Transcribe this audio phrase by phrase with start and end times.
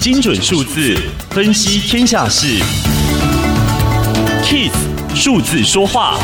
[0.00, 0.96] 精准数字
[1.30, 2.46] 分析天下事
[4.44, 4.70] ，KISS
[5.14, 6.18] 数字说话。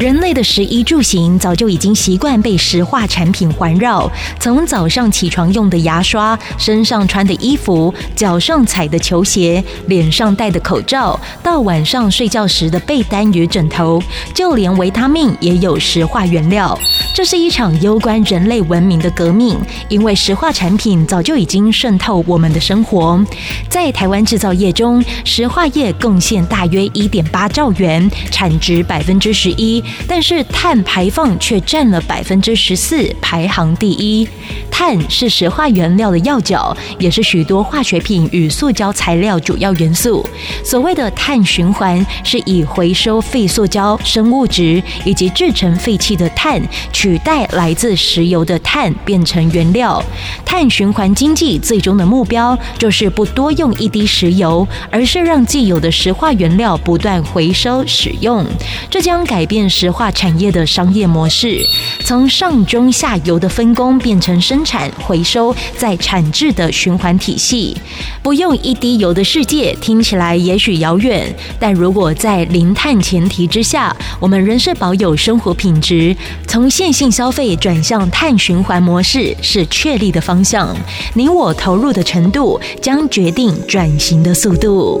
[0.00, 14.02] 人类的食衣住行早就已经习惯被石化产品环绕，从早上起床用的牙刷、身上穿的衣服、脚上踩的球鞋、脸上戴的口罩，到晚上睡觉时的被单与枕头，
[14.34, 16.78] 就连维他命也有石化原料。
[17.14, 19.58] 这是一场攸关人类文明的革命，
[19.90, 23.22] 因为石化产品早就已经渗透我们的生活。
[23.68, 29.84] 在台湾制造业中，石化业贡献大约一点八兆元，产值百分之十一。
[30.06, 34.28] 但是碳排放却占了百分之十四，排行第一。
[34.70, 40.26] 碳是石化原料的要角，也是许多化学品与塑胶材料主要元素。
[40.64, 46.60] 所谓的碳循环，是以回收废塑胶、生物质以及制成废弃的碳，
[46.92, 50.02] 取代来自石油的碳，变成原料。
[50.46, 58.46] 碳循环经济最终的目标，就是不多用一滴石油，而是让既有的石化原料不断回收使用。
[58.88, 61.66] 这将改变石化产业的商业模式，
[62.04, 67.74] 从上中下游的分工变成生产、回收再产制的循环体系。
[68.22, 76.14] 不用一滴油的世界听起来也许遥远，但如果在零碳前提之下，我们仍是保有生活品质。
[76.46, 80.76] 从线性消费转向碳循环模式是确立的方向。
[81.14, 85.00] 你我投入的程度将决定转型的速度。